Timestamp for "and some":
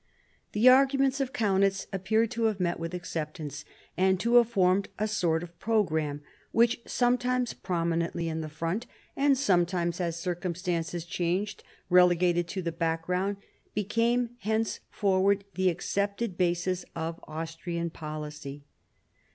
9.15-9.63